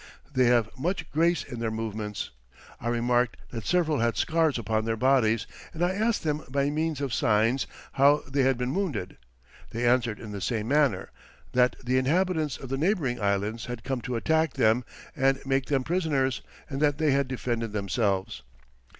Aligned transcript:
They 0.33 0.45
have 0.45 0.67
much 0.79 1.07
grace 1.11 1.43
in 1.43 1.59
their 1.59 1.69
movements. 1.69 2.31
I 2.79 2.87
remarked 2.87 3.37
that 3.51 3.67
several 3.67 3.99
had 3.99 4.17
scars 4.17 4.57
upon 4.57 4.83
their 4.83 4.95
bodies, 4.97 5.45
and 5.73 5.85
I 5.85 5.91
asked 5.93 6.23
them 6.23 6.41
by 6.49 6.71
means 6.71 7.01
of 7.01 7.13
signs, 7.13 7.67
how 7.91 8.23
they 8.27 8.41
had 8.41 8.57
been 8.57 8.73
wounded. 8.73 9.17
They 9.69 9.85
answered 9.87 10.19
in 10.19 10.31
the 10.31 10.41
same 10.41 10.67
manner, 10.69 11.11
that 11.51 11.75
the 11.85 11.99
inhabitants 11.99 12.57
of 12.57 12.69
the 12.69 12.79
neighbouring 12.79 13.21
islands 13.21 13.65
had 13.67 13.83
come 13.83 14.01
to 14.01 14.15
attack 14.15 14.53
them, 14.53 14.85
and 15.15 15.39
make 15.45 15.67
them 15.67 15.83
prisoners, 15.83 16.41
and 16.67 16.81
that 16.81 16.97
they 16.97 17.11
had 17.11 17.27
defended 17.27 17.71
themselves. 17.71 18.41